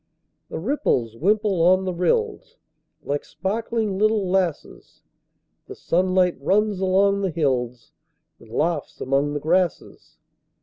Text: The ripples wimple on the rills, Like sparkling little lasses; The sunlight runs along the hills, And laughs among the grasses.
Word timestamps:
The 0.49 0.57
ripples 0.57 1.15
wimple 1.15 1.61
on 1.61 1.85
the 1.85 1.93
rills, 1.93 2.57
Like 3.03 3.23
sparkling 3.23 3.99
little 3.99 4.27
lasses; 4.27 5.03
The 5.67 5.75
sunlight 5.75 6.37
runs 6.41 6.79
along 6.79 7.21
the 7.21 7.29
hills, 7.29 7.91
And 8.39 8.49
laughs 8.49 8.99
among 8.99 9.35
the 9.35 9.39
grasses. 9.39 10.17